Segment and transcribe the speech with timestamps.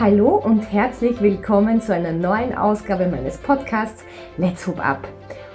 [0.00, 4.02] Hallo und herzlich willkommen zu einer neuen Ausgabe meines Podcasts
[4.38, 5.06] Let's Hoop Up.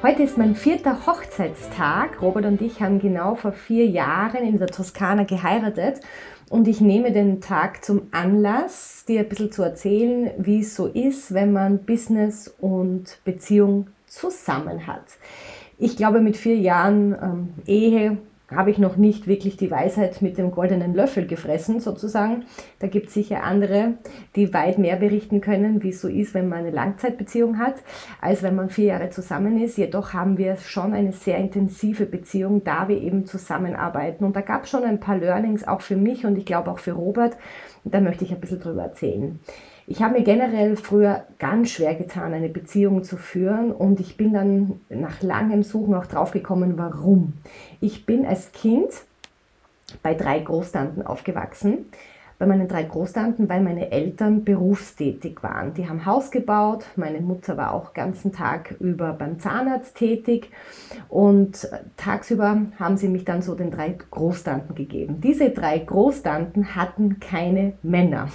[0.04, 2.22] Heute ist mein vierter Hochzeitstag.
[2.22, 6.02] Robert und ich haben genau vor vier Jahren in der Toskana geheiratet
[6.48, 10.86] und ich nehme den Tag zum Anlass, dir ein bisschen zu erzählen, wie es so
[10.86, 15.06] ist, wenn man Business und Beziehung zusammen hat.
[15.80, 18.20] Ich glaube, mit vier Jahren ähm, Ehe
[18.54, 22.46] habe ich noch nicht wirklich die Weisheit mit dem goldenen Löffel gefressen, sozusagen.
[22.80, 23.94] Da gibt es sicher andere,
[24.36, 27.76] die weit mehr berichten können, wie es so ist, wenn man eine Langzeitbeziehung hat,
[28.22, 29.78] als wenn man vier Jahre zusammen ist.
[29.78, 34.24] Jedoch haben wir schon eine sehr intensive Beziehung, da wir eben zusammenarbeiten.
[34.24, 36.80] Und da gab es schon ein paar Learnings, auch für mich und ich glaube auch
[36.80, 37.38] für Robert.
[37.84, 39.40] da möchte ich ein bisschen drüber erzählen.
[39.88, 44.34] Ich habe mir generell früher ganz schwer getan, eine Beziehung zu führen und ich bin
[44.34, 47.34] dann nach langem Suchen auch draufgekommen, warum.
[47.82, 48.90] Ich bin als Kind
[50.02, 51.86] bei drei Großtanten aufgewachsen
[52.38, 55.74] bei meinen drei Großtanten, weil meine Eltern berufstätig waren.
[55.74, 60.52] Die haben Haus gebaut, meine Mutter war auch ganzen Tag über beim Zahnarzt tätig
[61.08, 65.22] und tagsüber haben sie mich dann so den drei Großtanten gegeben.
[65.22, 68.28] Diese drei Großtanten hatten keine Männer.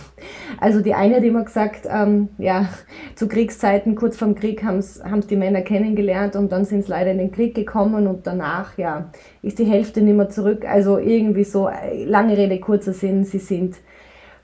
[0.58, 2.69] Also die eine hat immer gesagt, ähm, ja,
[3.14, 7.10] zu Kriegszeiten, kurz vorm Krieg, haben es die Männer kennengelernt und dann sind es leider
[7.12, 9.10] in den Krieg gekommen und danach, ja,
[9.42, 10.64] ist die Hälfte nicht mehr zurück.
[10.66, 13.77] Also irgendwie so, äh, lange Rede, kurzer Sinn, sie sind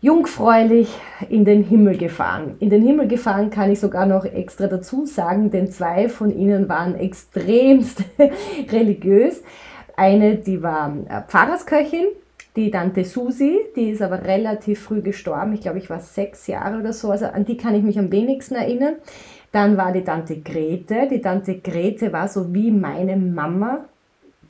[0.01, 0.89] jungfräulich
[1.29, 2.57] in den Himmel gefahren.
[2.61, 6.69] In den Himmel gefahren kann ich sogar noch extra dazu sagen, denn zwei von ihnen
[6.69, 8.05] waren extremst
[8.73, 9.43] religiös.
[9.97, 12.07] Eine, die war äh, Pfarrersköchin,
[12.55, 15.53] die Tante Susi, die ist aber relativ früh gestorben.
[15.53, 17.11] Ich glaube, ich war sechs Jahre oder so.
[17.11, 18.95] Also an die kann ich mich am wenigsten erinnern.
[19.53, 21.09] Dann war die Tante Grete.
[21.11, 23.87] Die Tante Grete war so wie meine Mama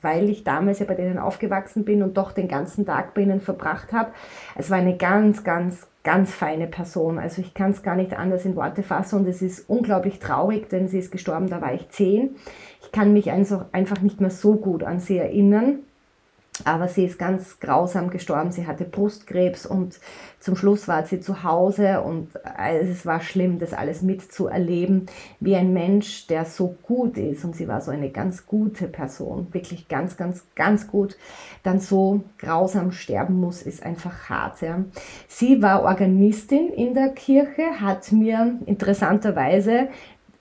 [0.06, 3.40] weil ich damals ja bei denen aufgewachsen bin und doch den ganzen Tag bei ihnen
[3.40, 4.12] verbracht habe.
[4.54, 7.18] Es war eine ganz, ganz, ganz feine Person.
[7.18, 10.68] Also ich kann es gar nicht anders in Worte fassen und es ist unglaublich traurig,
[10.68, 12.36] denn sie ist gestorben, da war ich zehn.
[12.82, 15.80] Ich kann mich einfach nicht mehr so gut an sie erinnern.
[16.64, 18.50] Aber sie ist ganz grausam gestorben.
[18.50, 20.00] Sie hatte Brustkrebs und
[20.40, 25.06] zum Schluss war sie zu Hause und es war schlimm, das alles mitzuerleben,
[25.40, 29.48] wie ein Mensch, der so gut ist und sie war so eine ganz gute Person,
[29.52, 31.16] wirklich ganz, ganz, ganz gut,
[31.62, 34.62] dann so grausam sterben muss, ist einfach hart.
[34.62, 34.84] Ja.
[35.26, 39.88] Sie war Organistin in der Kirche, hat mir interessanterweise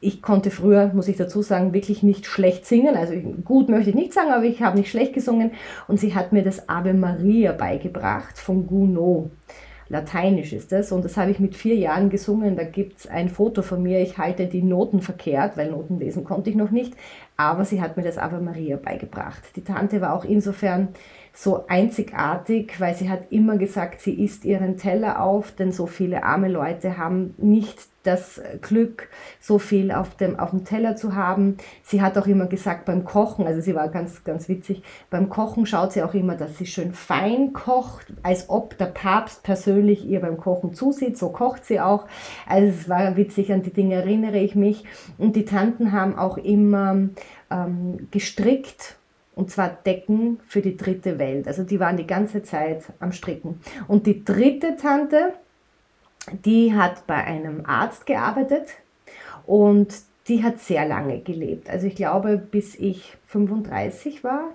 [0.01, 2.95] ich konnte früher, muss ich dazu sagen, wirklich nicht schlecht singen.
[2.95, 5.51] Also gut möchte ich nicht sagen, aber ich habe nicht schlecht gesungen.
[5.87, 9.31] Und sie hat mir das Ave Maria beigebracht von Gounod.
[9.87, 10.91] Lateinisch ist das.
[10.91, 12.55] Und das habe ich mit vier Jahren gesungen.
[12.55, 14.01] Da gibt es ein Foto von mir.
[14.01, 16.93] Ich halte die Noten verkehrt, weil Noten lesen konnte ich noch nicht.
[17.37, 19.43] Aber sie hat mir das Ave Maria beigebracht.
[19.55, 20.89] Die Tante war auch insofern
[21.35, 26.23] so einzigartig, weil sie hat immer gesagt, sie isst ihren Teller auf, denn so viele
[26.23, 29.09] arme Leute haben nicht das Glück,
[29.39, 31.57] so viel auf dem, auf dem Teller zu haben.
[31.83, 35.65] Sie hat auch immer gesagt, beim Kochen, also sie war ganz, ganz witzig, beim Kochen
[35.65, 40.21] schaut sie auch immer, dass sie schön fein kocht, als ob der Papst persönlich ihr
[40.21, 41.17] beim Kochen zusieht.
[41.17, 42.05] So kocht sie auch.
[42.47, 44.85] Also es war witzig, an die Dinge erinnere ich mich.
[45.17, 47.09] Und die Tanten haben auch immer
[47.49, 48.97] ähm, gestrickt
[49.35, 51.47] und zwar Decken für die dritte Welt.
[51.47, 53.59] Also die waren die ganze Zeit am Stricken.
[53.87, 55.33] Und die dritte Tante,
[56.45, 58.69] die hat bei einem Arzt gearbeitet
[59.45, 59.93] und
[60.27, 61.69] die hat sehr lange gelebt.
[61.69, 64.49] Also ich glaube, bis ich 35 war,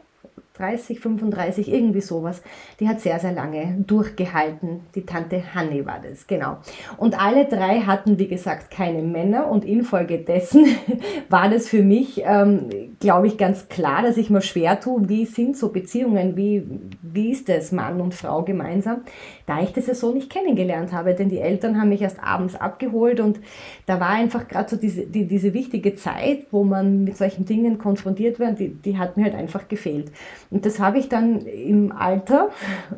[0.61, 2.43] 30, 35, irgendwie sowas.
[2.79, 4.81] Die hat sehr, sehr lange durchgehalten.
[4.95, 6.59] Die Tante Hanni war das, genau.
[6.99, 10.67] Und alle drei hatten, wie gesagt, keine Männer und infolgedessen
[11.31, 12.69] war das für mich, ähm,
[13.01, 16.63] glaube ich, ganz klar, dass ich mir schwer tue, wie sind so Beziehungen, wie,
[17.03, 19.03] wie ist es Mann und Frau gemeinsam,
[19.47, 22.55] da ich das ja so nicht kennengelernt habe, denn die Eltern haben mich erst abends
[22.55, 23.41] abgeholt und
[23.87, 27.79] da war einfach gerade so diese, die, diese wichtige Zeit, wo man mit solchen Dingen
[27.79, 30.11] konfrontiert wird, die, die hat mir halt einfach gefehlt.
[30.51, 32.51] Und das habe ich dann im Alter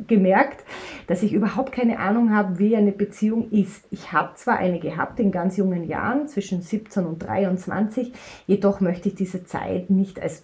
[0.07, 0.65] gemerkt,
[1.07, 3.85] dass ich überhaupt keine Ahnung habe, wie eine Beziehung ist.
[3.91, 8.11] Ich habe zwar eine gehabt in ganz jungen Jahren, zwischen 17 und 23,
[8.47, 10.43] jedoch möchte ich diese Zeit nicht als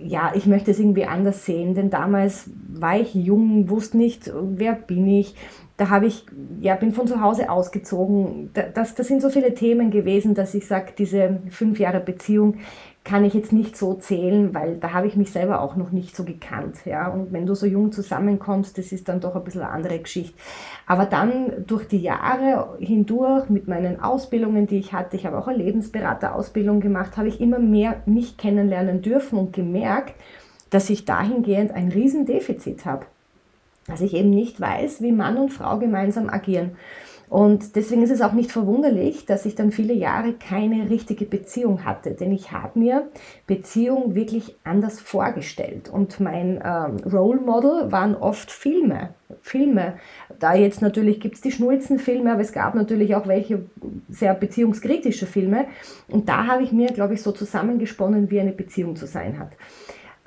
[0.00, 4.74] ja, ich möchte es irgendwie anders sehen, denn damals war ich jung, wusste nicht, wer
[4.74, 5.34] bin ich.
[5.76, 6.24] Da habe ich,
[6.60, 8.50] ja, bin von zu Hause ausgezogen.
[8.74, 12.58] Das, das sind so viele Themen gewesen, dass ich sage, diese fünf Jahre Beziehung,
[13.08, 16.14] kann ich jetzt nicht so zählen, weil da habe ich mich selber auch noch nicht
[16.14, 16.76] so gekannt.
[16.84, 17.08] Ja?
[17.08, 20.38] Und wenn du so jung zusammenkommst, das ist dann doch ein bisschen eine andere Geschichte.
[20.86, 25.48] Aber dann durch die Jahre hindurch mit meinen Ausbildungen, die ich hatte, ich habe auch
[25.48, 30.14] eine Lebensberaterausbildung gemacht, habe ich immer mehr mich kennenlernen dürfen und gemerkt,
[30.68, 33.06] dass ich dahingehend ein Riesendefizit habe.
[33.86, 36.72] Dass ich eben nicht weiß, wie Mann und Frau gemeinsam agieren.
[37.28, 41.84] Und deswegen ist es auch nicht verwunderlich, dass ich dann viele Jahre keine richtige Beziehung
[41.84, 43.08] hatte, denn ich habe mir
[43.46, 45.90] Beziehung wirklich anders vorgestellt.
[45.90, 49.10] Und mein ähm, Role Model waren oft Filme.
[49.42, 49.94] Filme.
[50.38, 53.66] Da jetzt natürlich gibt es die Schnulzenfilme, aber es gab natürlich auch welche
[54.08, 55.66] sehr beziehungskritische Filme.
[56.08, 59.50] Und da habe ich mir, glaube ich, so zusammengesponnen, wie eine Beziehung zu sein hat.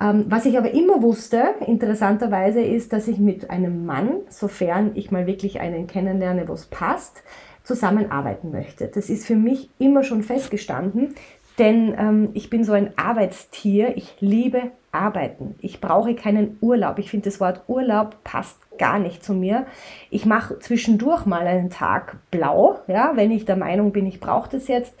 [0.02, 5.12] Ähm, was ich aber immer wusste, interessanterweise, ist, dass ich mit einem Mann, sofern ich
[5.12, 7.22] mal wirklich einen kennenlerne, wo es passt,
[7.62, 8.88] zusammenarbeiten möchte.
[8.88, 11.14] Das ist für mich immer schon festgestanden,
[11.58, 13.96] denn ähm, ich bin so ein Arbeitstier.
[13.96, 15.54] Ich liebe Arbeiten.
[15.60, 16.98] Ich brauche keinen Urlaub.
[16.98, 19.66] Ich finde, das Wort Urlaub passt gar nicht zu mir.
[20.10, 24.50] Ich mache zwischendurch mal einen Tag blau, ja, wenn ich der Meinung bin, ich brauche
[24.50, 24.94] das jetzt.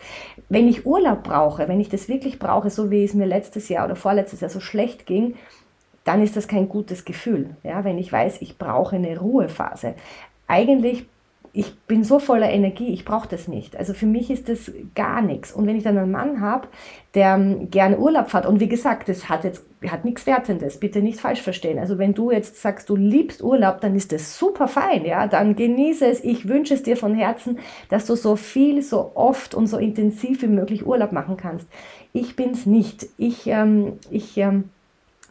[0.48, 3.84] Wenn ich Urlaub brauche, wenn ich das wirklich brauche, so wie es mir letztes Jahr
[3.86, 5.34] oder vorletztes Jahr so schlecht ging,
[6.04, 7.50] dann ist das kein gutes Gefühl.
[7.62, 9.94] Ja, wenn ich weiß, ich brauche eine Ruhephase.
[10.46, 11.06] Eigentlich
[11.54, 13.76] ich bin so voller Energie, ich brauche das nicht.
[13.76, 15.52] Also für mich ist das gar nichts.
[15.52, 16.68] Und wenn ich dann einen Mann habe,
[17.14, 21.02] der ähm, gerne Urlaub fährt, und wie gesagt, das hat jetzt hat nichts Wertendes, bitte
[21.02, 21.78] nicht falsch verstehen.
[21.78, 25.56] Also wenn du jetzt sagst, du liebst Urlaub, dann ist das super fein, ja, dann
[25.56, 26.24] genieße es.
[26.24, 27.58] Ich wünsche es dir von Herzen,
[27.88, 31.68] dass du so viel, so oft und so intensiv wie möglich Urlaub machen kannst.
[32.12, 33.08] Ich bin's nicht.
[33.18, 34.70] Ich, ähm, ich ähm,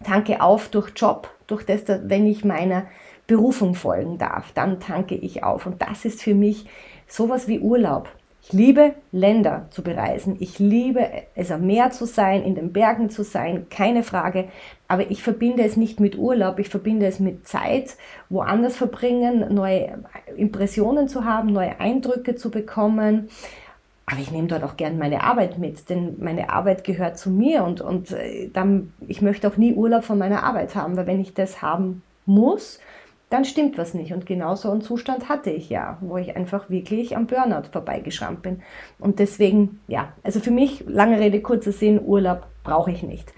[0.03, 2.83] tanke auf durch Job, durch das, wenn ich meiner
[3.31, 5.66] Berufung folgen darf, dann tanke ich auf.
[5.66, 6.66] Und das ist für mich
[7.07, 8.10] sowas wie Urlaub.
[8.44, 10.36] Ich liebe Länder zu bereisen.
[10.42, 14.50] Ich liebe es am Meer zu sein, in den Bergen zu sein, keine Frage.
[14.89, 17.95] Aber ich verbinde es nicht mit Urlaub, ich verbinde es mit Zeit,
[18.28, 20.04] woanders verbringen, neue
[20.36, 23.30] Impressionen zu haben, neue Eindrücke zu bekommen.
[24.07, 27.63] Aber ich nehme dort auch gern meine Arbeit mit, denn meine Arbeit gehört zu mir
[27.63, 31.22] und, und äh, dann, ich möchte auch nie Urlaub von meiner Arbeit haben, weil wenn
[31.22, 32.80] ich das haben muss,
[33.31, 34.13] dann stimmt was nicht.
[34.13, 38.42] Und genau so einen Zustand hatte ich ja, wo ich einfach wirklich am Burnout vorbeigeschrammt
[38.42, 38.62] bin.
[39.00, 43.33] Und deswegen, ja, also für mich, lange Rede, kurzer Sinn, Urlaub brauche ich nicht.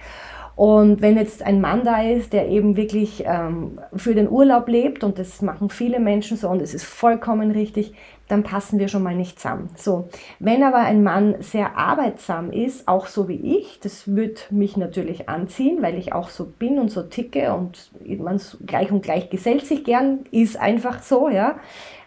[0.56, 5.04] Und wenn jetzt ein Mann da ist, der eben wirklich ähm, für den Urlaub lebt,
[5.04, 7.94] und das machen viele Menschen so, und es ist vollkommen richtig,
[8.28, 9.70] dann passen wir schon mal nicht zusammen.
[9.76, 10.10] So,
[10.40, 15.28] wenn aber ein Mann sehr arbeitsam ist, auch so wie ich, das wird mich natürlich
[15.28, 19.66] anziehen, weil ich auch so bin und so ticke und man gleich und gleich gesellt
[19.66, 21.58] sich gern, ist einfach so, ja.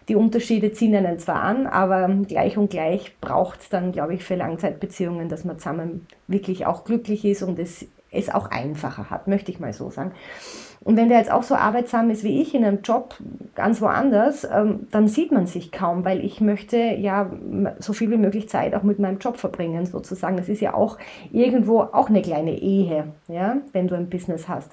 [0.07, 4.23] Die Unterschiede ziehen einen zwar an, aber gleich und gleich braucht es dann, glaube ich,
[4.23, 9.27] für Langzeitbeziehungen, dass man zusammen wirklich auch glücklich ist und es es auch einfacher hat,
[9.27, 10.11] möchte ich mal so sagen.
[10.83, 13.15] Und wenn der jetzt auch so arbeitsam ist wie ich in einem Job
[13.55, 17.29] ganz woanders, ähm, dann sieht man sich kaum, weil ich möchte ja
[17.79, 20.37] so viel wie möglich Zeit auch mit meinem Job verbringen, sozusagen.
[20.37, 20.97] Das ist ja auch
[21.31, 24.71] irgendwo auch eine kleine Ehe, ja, wenn du ein Business hast.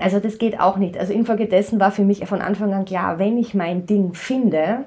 [0.00, 0.96] Also das geht auch nicht.
[0.98, 4.84] Also infolgedessen war für mich von Anfang an klar, wenn ich mein Ding finde,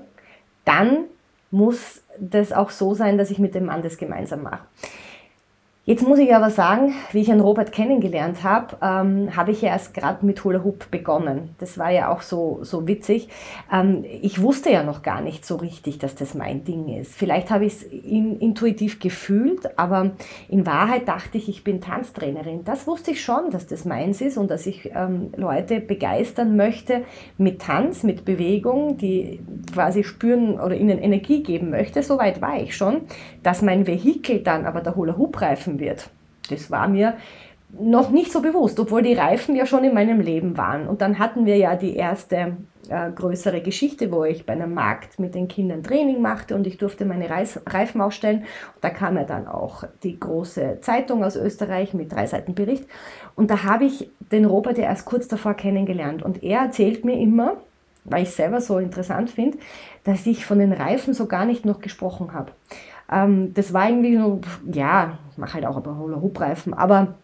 [0.66, 1.06] dann
[1.52, 4.62] muss das auch so sein, dass ich mit dem Mann das gemeinsam mache.
[5.84, 9.70] Jetzt muss ich aber sagen, wie ich einen Robert kennengelernt habe, ähm, habe ich ja
[9.70, 11.56] erst gerade mit Hula Hoop begonnen.
[11.58, 13.30] Das war ja auch so, so witzig.
[13.74, 17.16] Ähm, ich wusste ja noch gar nicht so richtig, dass das mein Ding ist.
[17.16, 20.12] Vielleicht habe ich es in, intuitiv gefühlt, aber
[20.50, 22.64] in Wahrheit dachte ich, ich bin Tanztrainerin.
[22.64, 27.06] Das wusste ich schon, dass das meins ist und dass ich ähm, Leute begeistern möchte
[27.40, 29.40] mit Tanz, mit Bewegung, die
[29.74, 32.04] quasi spüren oder ihnen Energie geben möchte.
[32.04, 33.02] Soweit war ich schon.
[33.42, 36.10] Dass mein Vehikel dann aber der Hula Hoop Reifen treffen wird.
[36.50, 37.16] Das war mir
[37.80, 40.88] noch nicht so bewusst, obwohl die Reifen ja schon in meinem Leben waren.
[40.88, 42.58] Und dann hatten wir ja die erste
[42.90, 46.78] äh, größere Geschichte, wo ich bei einem Markt mit den Kindern Training machte und ich
[46.78, 48.40] durfte meine Reis Reifen ausstellen.
[48.40, 52.86] Und da kam ja dann auch die große Zeitung aus Österreich mit drei Seiten Bericht.
[53.36, 56.24] Und da habe ich den Robert ja erst kurz davor kennengelernt.
[56.24, 57.56] Und er erzählt mir immer,
[58.04, 59.60] weil ich selber so interessant finde,
[60.04, 62.52] dass ich von den Reifen so gar nicht noch gesprochen habe.
[63.12, 67.16] Ähm, das war irgendwie so, ja, mache halt auch ein paar Hula-Hoop-Reifen, aber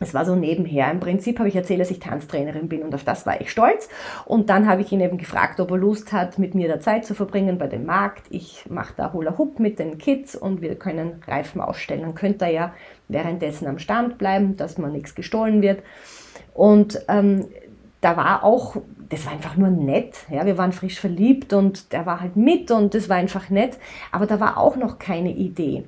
[0.00, 0.90] es war so nebenher.
[0.90, 3.88] Im Prinzip habe ich erzählt, dass ich Tanztrainerin bin und auf das war ich stolz.
[4.24, 7.04] Und dann habe ich ihn eben gefragt, ob er Lust hat, mit mir da Zeit
[7.06, 8.26] zu verbringen bei dem Markt.
[8.30, 12.02] Ich mache da Hula Hoop mit den Kids und wir können Reifen ausstellen.
[12.02, 12.74] Dann könnte er ja
[13.08, 15.82] währenddessen am Stand bleiben, dass man nichts gestohlen wird.
[16.54, 17.46] Und ähm,
[18.00, 18.76] da war auch,
[19.08, 20.26] das war einfach nur nett.
[20.28, 23.78] Ja, wir waren frisch verliebt und der war halt mit und das war einfach nett.
[24.10, 25.84] Aber da war auch noch keine Idee.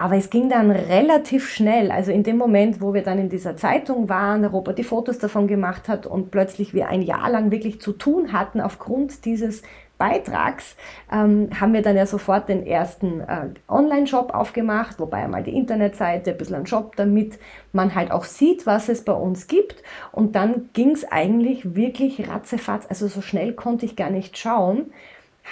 [0.00, 1.90] Aber es ging dann relativ schnell.
[1.90, 5.46] Also in dem Moment, wo wir dann in dieser Zeitung waren, Robert die Fotos davon
[5.46, 9.60] gemacht hat und plötzlich wir ein Jahr lang wirklich zu tun hatten aufgrund dieses
[9.98, 10.74] Beitrags
[11.12, 16.30] ähm, haben wir dann ja sofort den ersten äh, Online-Shop aufgemacht, wobei einmal die Internetseite,
[16.30, 17.38] ein bisschen ein Shop, damit
[17.74, 19.82] man halt auch sieht, was es bei uns gibt.
[20.12, 24.90] Und dann ging es eigentlich wirklich ratzefatz, also so schnell konnte ich gar nicht schauen,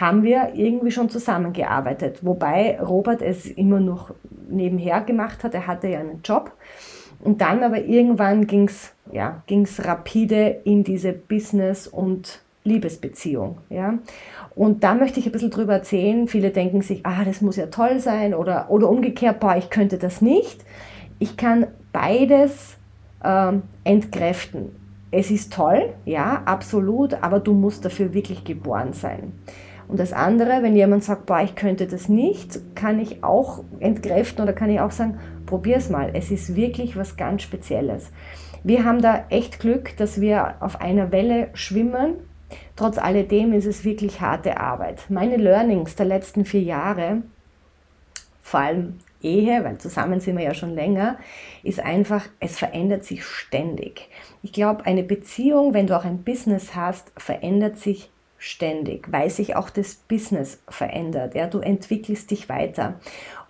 [0.01, 2.19] haben wir irgendwie schon zusammengearbeitet.
[2.23, 4.15] Wobei Robert es immer noch
[4.49, 5.55] nebenher gemacht hat.
[5.55, 6.53] Er hatte ja einen Job.
[7.21, 13.59] Und dann aber irgendwann ging es ja, ging's rapide in diese Business- und Liebesbeziehung.
[13.71, 13.99] Ja?
[14.55, 16.29] Und da möchte ich ein bisschen drüber erzählen.
[16.29, 19.99] Viele denken sich, ah, das muss ja toll sein oder, oder umgekehrt, boah, ich könnte
[19.99, 20.65] das nicht.
[21.19, 22.77] Ich kann beides
[23.25, 24.71] ähm, entkräften.
[25.11, 29.33] Es ist toll, ja, absolut, aber du musst dafür wirklich geboren sein.
[29.89, 34.43] Und das andere, wenn jemand sagt, boah, ich könnte das nicht, kann ich auch entkräften
[34.43, 36.11] oder kann ich auch sagen, probier es mal.
[36.13, 38.13] Es ist wirklich was ganz Spezielles.
[38.63, 42.17] Wir haben da echt Glück, dass wir auf einer Welle schwimmen.
[42.77, 45.07] Trotz alledem ist es wirklich harte Arbeit.
[45.09, 47.23] Meine Learnings der letzten vier Jahre,
[48.43, 51.17] vor allem Ehe, weil zusammen sind wir ja schon länger,
[51.63, 54.09] ist einfach, es verändert sich ständig.
[54.43, 59.57] Ich glaube, eine Beziehung, wenn du auch ein Business hast, verändert sich ständig, weil sich
[59.57, 61.35] auch das Business verändert.
[61.35, 63.01] Ja, du entwickelst dich weiter.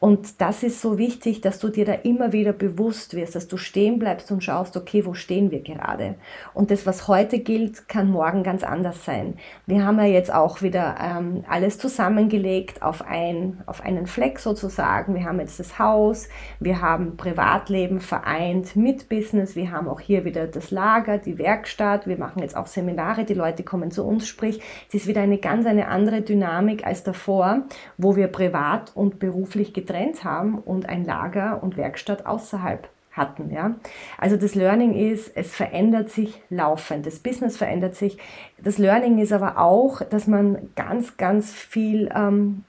[0.00, 3.56] Und das ist so wichtig, dass du dir da immer wieder bewusst wirst, dass du
[3.56, 6.14] stehen bleibst und schaust, okay, wo stehen wir gerade?
[6.54, 9.34] Und das, was heute gilt, kann morgen ganz anders sein.
[9.66, 15.14] Wir haben ja jetzt auch wieder ähm, alles zusammengelegt auf, ein, auf einen Fleck sozusagen.
[15.14, 16.28] Wir haben jetzt das Haus,
[16.60, 22.06] wir haben Privatleben vereint mit Business, wir haben auch hier wieder das Lager, die Werkstatt,
[22.06, 25.38] wir machen jetzt auch Seminare, die Leute kommen zu uns, sprich, es ist wieder eine
[25.38, 27.62] ganz eine andere Dynamik als davor,
[27.96, 29.87] wo wir privat und beruflich getrennt
[30.24, 33.50] haben und ein Lager und Werkstatt außerhalb hatten.
[33.50, 33.74] Ja?
[34.16, 38.18] Also das Learning ist, es verändert sich laufend, das Business verändert sich.
[38.62, 42.64] Das Learning ist aber auch, dass man ganz, ganz viel ähm,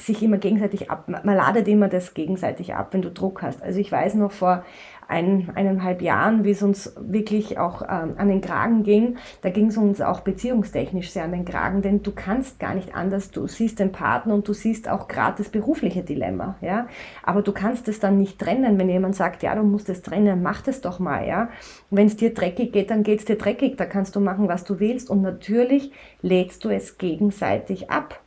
[0.00, 3.62] sich immer gegenseitig ab, man ladet immer das gegenseitig ab, wenn du Druck hast.
[3.62, 4.64] Also ich weiß noch vor
[5.08, 9.16] ein, eineinhalb Jahren, wie es uns wirklich auch ähm, an den Kragen ging.
[9.42, 12.94] Da ging es uns auch beziehungstechnisch sehr an den Kragen, denn du kannst gar nicht
[12.94, 13.30] anders.
[13.30, 16.86] Du siehst den Partner und du siehst auch gerade das berufliche Dilemma, ja.
[17.22, 20.42] Aber du kannst es dann nicht trennen, wenn jemand sagt, ja, du musst es trennen,
[20.42, 21.48] mach das doch mal, ja.
[21.90, 24.64] Wenn es dir dreckig geht, dann geht es dir dreckig, da kannst du machen, was
[24.64, 25.92] du willst und natürlich
[26.22, 28.20] lädst du es gegenseitig ab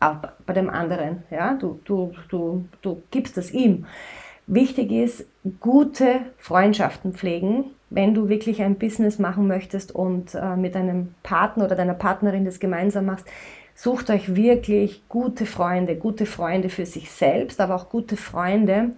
[0.00, 1.22] auch bei dem anderen.
[1.30, 1.54] Ja?
[1.54, 3.86] Du, du, du, du gibst es ihm.
[4.46, 5.24] Wichtig ist,
[5.58, 11.64] gute Freundschaften pflegen, wenn du wirklich ein Business machen möchtest und äh, mit deinem Partner
[11.64, 13.26] oder deiner Partnerin das gemeinsam machst.
[13.74, 18.92] Sucht euch wirklich gute Freunde, gute Freunde für sich selbst, aber auch gute Freunde,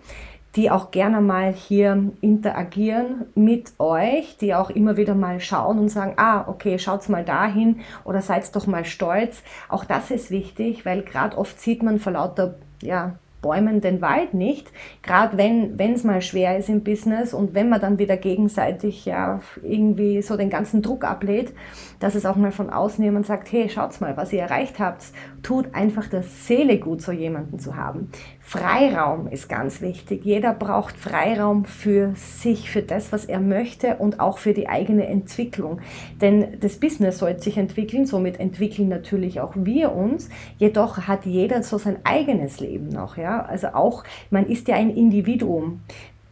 [0.54, 5.88] die auch gerne mal hier interagieren mit euch, die auch immer wieder mal schauen und
[5.88, 9.42] sagen, ah, okay, schaut's mal dahin oder seid doch mal stolz.
[9.68, 14.34] Auch das ist wichtig, weil gerade oft sieht man vor lauter ja, Bäumen den Wald
[14.34, 14.70] nicht.
[15.02, 19.40] Gerade wenn es mal schwer ist im Business und wenn man dann wieder gegenseitig ja
[19.62, 21.52] irgendwie so den ganzen Druck ablädt,
[22.00, 25.04] dass es auch mal von außen jemand sagt, hey, schaut's mal, was ihr erreicht habt,
[25.42, 28.10] tut einfach der Seele gut, so jemanden zu haben.
[28.48, 30.24] Freiraum ist ganz wichtig.
[30.24, 35.06] Jeder braucht Freiraum für sich, für das, was er möchte und auch für die eigene
[35.06, 35.82] Entwicklung.
[36.22, 40.30] Denn das Business sollte sich entwickeln, somit entwickeln natürlich auch wir uns.
[40.56, 43.18] Jedoch hat jeder so sein eigenes Leben noch.
[43.18, 43.42] Ja?
[43.42, 45.82] Also auch, man ist ja ein Individuum.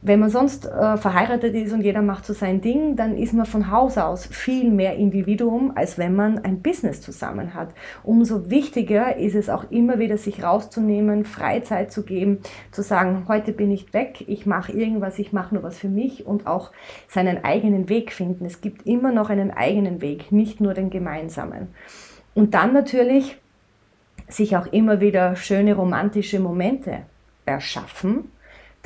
[0.06, 3.44] Wenn man sonst äh, verheiratet ist und jeder macht so sein Ding, dann ist man
[3.44, 7.70] von Haus aus viel mehr Individuum, als wenn man ein Business zusammen hat.
[8.04, 12.38] Umso wichtiger ist es auch immer wieder, sich rauszunehmen, Freizeit zu geben,
[12.70, 16.24] zu sagen, heute bin ich weg, ich mache irgendwas, ich mache nur was für mich
[16.24, 16.70] und auch
[17.08, 18.44] seinen eigenen Weg finden.
[18.44, 21.74] Es gibt immer noch einen eigenen Weg, nicht nur den gemeinsamen.
[22.32, 23.38] Und dann natürlich
[24.28, 26.98] sich auch immer wieder schöne romantische Momente
[27.44, 28.30] erschaffen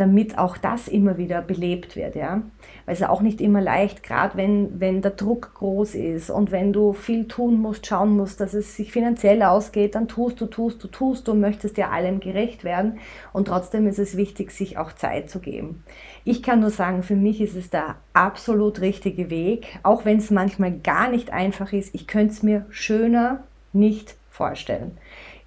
[0.00, 2.42] damit auch das immer wieder belebt wird, ja.
[2.86, 6.50] Weil es ja auch nicht immer leicht, gerade wenn, wenn der Druck groß ist und
[6.50, 10.46] wenn du viel tun musst, schauen musst, dass es sich finanziell ausgeht, dann tust du,
[10.46, 12.98] tust du, tust du, möchtest ja allem gerecht werden
[13.32, 15.84] und trotzdem ist es wichtig, sich auch Zeit zu geben.
[16.24, 20.30] Ich kann nur sagen, für mich ist es der absolut richtige Weg, auch wenn es
[20.30, 21.94] manchmal gar nicht einfach ist.
[21.94, 24.96] Ich könnte es mir schöner nicht vorstellen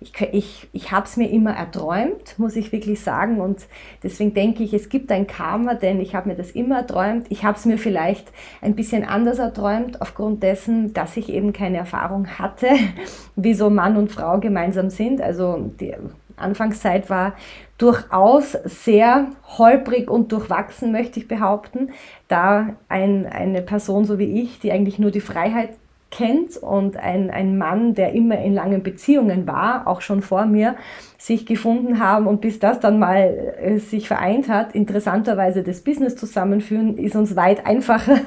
[0.04, 3.40] ich, ich, ich habe es mir immer erträumt, muss ich wirklich sagen.
[3.40, 3.66] Und
[4.04, 7.28] deswegen denke ich, es gibt ein Karma, denn ich habe mir das immer erträumt.
[7.30, 8.28] Ich habe es mir vielleicht
[8.62, 12.68] ein bisschen anders erträumt, aufgrund dessen, dass ich eben keine Erfahrung hatte,
[13.36, 15.22] wie so Mann und Frau gemeinsam sind.
[15.22, 15.94] Also die
[16.36, 17.34] Anfangszeit war
[17.78, 21.92] durchaus sehr holprig und durchwachsen, möchte ich behaupten,
[22.28, 25.70] da ein, eine Person so wie ich, die eigentlich nur die Freiheit
[26.14, 30.76] kennt und ein, ein Mann, der immer in langen Beziehungen war, auch schon vor mir,
[31.24, 36.18] sich gefunden haben und bis das dann mal äh, sich vereint hat, interessanterweise das Business
[36.18, 38.18] zusammenführen, ist uns weit einfacher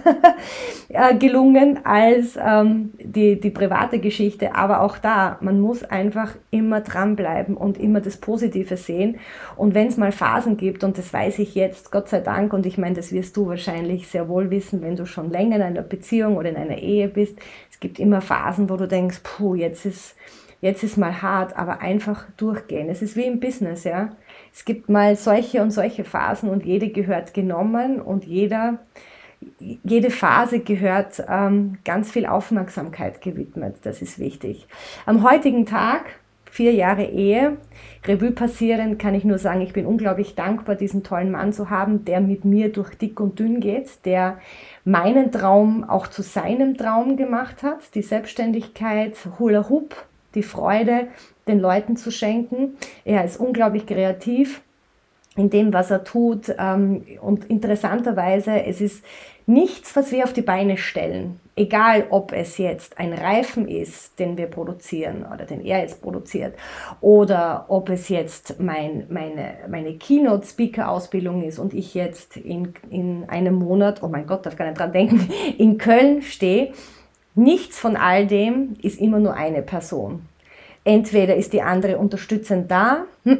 [0.88, 4.54] äh, gelungen als ähm, die, die private Geschichte.
[4.54, 9.18] Aber auch da, man muss einfach immer dranbleiben und immer das Positive sehen.
[9.56, 12.64] Und wenn es mal Phasen gibt, und das weiß ich jetzt, Gott sei Dank, und
[12.64, 15.82] ich meine, das wirst du wahrscheinlich sehr wohl wissen, wenn du schon länger in einer
[15.82, 17.38] Beziehung oder in einer Ehe bist,
[17.70, 20.16] es gibt immer Phasen, wo du denkst, puh, jetzt ist
[20.60, 22.88] jetzt ist mal hart, aber einfach durchgehen.
[22.88, 24.10] Es ist wie im Business, ja.
[24.52, 28.78] Es gibt mal solche und solche Phasen und jede gehört genommen und jeder,
[29.58, 33.76] jede Phase gehört ähm, ganz viel Aufmerksamkeit gewidmet.
[33.82, 34.66] Das ist wichtig.
[35.04, 36.04] Am heutigen Tag,
[36.50, 37.58] vier Jahre Ehe,
[38.06, 42.06] Revue passieren, kann ich nur sagen, ich bin unglaublich dankbar, diesen tollen Mann zu haben,
[42.06, 44.38] der mit mir durch dick und dünn geht, der
[44.84, 49.94] meinen Traum auch zu seinem Traum gemacht hat, die Selbstständigkeit, Hula Hoop,
[50.36, 51.08] die Freude
[51.48, 52.76] den Leuten zu schenken.
[53.04, 54.62] Er ist unglaublich kreativ
[55.36, 56.54] in dem, was er tut.
[56.58, 59.04] Ähm, und interessanterweise, es ist
[59.46, 61.40] nichts, was wir auf die Beine stellen.
[61.54, 66.54] Egal, ob es jetzt ein Reifen ist, den wir produzieren oder den er jetzt produziert,
[67.00, 73.54] oder ob es jetzt mein, meine, meine Keynote-Speaker-Ausbildung ist und ich jetzt in, in einem
[73.54, 76.72] Monat, oh mein Gott, darf gar nicht dran denken, in Köln stehe
[77.36, 80.22] Nichts von all dem ist immer nur eine Person.
[80.84, 83.04] Entweder ist die andere unterstützend da,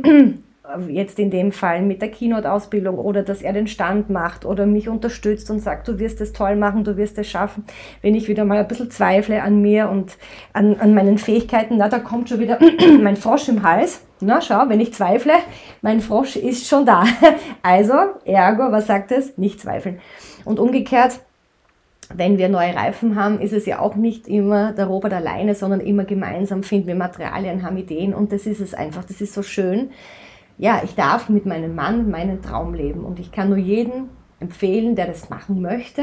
[0.88, 4.90] jetzt in dem Fall mit der Keynote-Ausbildung oder dass er den Stand macht oder mich
[4.90, 7.64] unterstützt und sagt, du wirst es toll machen, du wirst es schaffen.
[8.02, 10.18] Wenn ich wieder mal ein bisschen zweifle an mir und
[10.52, 12.58] an, an meinen Fähigkeiten, na, da kommt schon wieder
[13.00, 14.02] mein Frosch im Hals.
[14.20, 15.34] Na, schau, wenn ich zweifle,
[15.80, 17.04] mein Frosch ist schon da.
[17.62, 19.38] Also, ergo, was sagt es?
[19.38, 20.00] Nicht zweifeln.
[20.44, 21.20] Und umgekehrt,
[22.14, 25.80] wenn wir neue Reifen haben, ist es ja auch nicht immer der Robert alleine, sondern
[25.80, 29.42] immer gemeinsam finden wir Materialien, haben Ideen und das ist es einfach, das ist so
[29.42, 29.90] schön.
[30.58, 34.08] Ja, ich darf mit meinem Mann meinen Traum leben und ich kann nur jeden
[34.40, 36.02] empfehlen, der das machen möchte,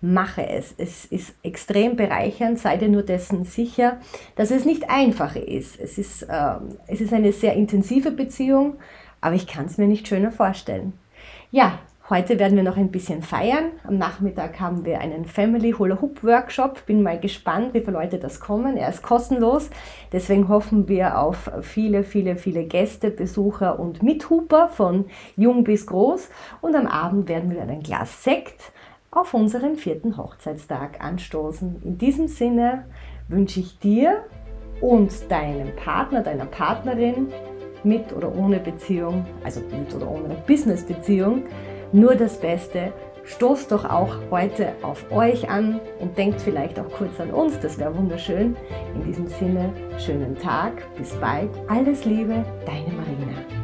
[0.00, 0.74] mache es.
[0.76, 3.98] Es ist extrem bereichernd, sei dir nur dessen sicher,
[4.36, 5.80] dass es nicht einfach ist.
[5.80, 8.76] Es ist, äh, es ist eine sehr intensive Beziehung,
[9.20, 10.92] aber ich kann es mir nicht schöner vorstellen.
[11.50, 11.78] Ja,
[12.10, 13.70] Heute werden wir noch ein bisschen feiern.
[13.82, 16.84] Am Nachmittag haben wir einen Family Hula Hoop Workshop.
[16.84, 18.76] Bin mal gespannt, wie viele Leute das kommen.
[18.76, 19.70] Er ist kostenlos.
[20.12, 26.28] Deswegen hoffen wir auf viele, viele, viele Gäste, Besucher und Mithuper von jung bis groß.
[26.60, 28.72] Und am Abend werden wir ein Glas Sekt
[29.10, 31.80] auf unseren vierten Hochzeitstag anstoßen.
[31.84, 32.84] In diesem Sinne
[33.28, 34.24] wünsche ich dir
[34.82, 37.28] und deinem Partner, deiner Partnerin
[37.82, 41.44] mit oder ohne Beziehung, also mit oder ohne Business-Beziehung,
[41.94, 42.92] nur das Beste.
[43.24, 47.78] Stoßt doch auch heute auf euch an und denkt vielleicht auch kurz an uns, das
[47.78, 48.54] wäre wunderschön.
[48.94, 53.63] In diesem Sinne, schönen Tag, bis bald, alles Liebe, deine Marina.